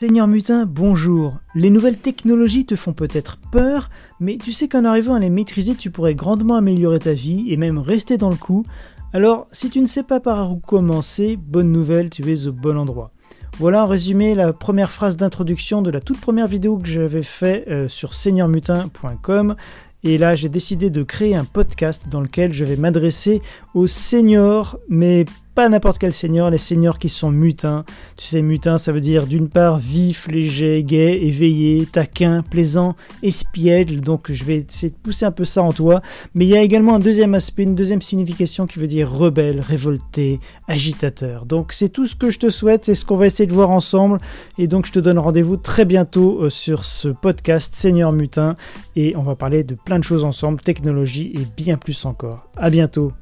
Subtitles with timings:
[0.00, 1.38] Seigneur Mutin, bonjour.
[1.56, 3.90] Les nouvelles technologies te font peut-être peur,
[4.20, 7.56] mais tu sais qu'en arrivant à les maîtriser, tu pourrais grandement améliorer ta vie et
[7.56, 8.64] même rester dans le coup.
[9.12, 12.78] Alors, si tu ne sais pas par où commencer, bonne nouvelle, tu es au bon
[12.78, 13.10] endroit.
[13.58, 17.64] Voilà en résumé la première phrase d'introduction de la toute première vidéo que j'avais fait
[17.66, 19.56] euh, sur seigneurmutin.com.
[20.08, 23.42] Et là, j'ai décidé de créer un podcast dans lequel je vais m'adresser
[23.74, 25.26] aux seniors, mais
[25.58, 27.84] pas n'importe quel seigneur, les seigneurs qui sont mutins.
[28.16, 32.94] Tu sais, mutin, ça veut dire d'une part vif, léger, gai, éveillé, taquin, plaisant,
[33.24, 33.98] espiègle.
[33.98, 36.00] Donc je vais essayer de pousser un peu ça en toi.
[36.36, 39.58] Mais il y a également un deuxième aspect, une deuxième signification qui veut dire rebelle,
[39.58, 40.38] révolté,
[40.68, 41.44] agitateur.
[41.44, 43.70] Donc c'est tout ce que je te souhaite, c'est ce qu'on va essayer de voir
[43.70, 44.20] ensemble.
[44.58, 48.54] Et donc je te donne rendez-vous très bientôt euh, sur ce podcast Seigneur Mutin.
[48.94, 52.50] Et on va parler de choses ensemble, technologie et bien plus encore.
[52.56, 53.12] À bientôt.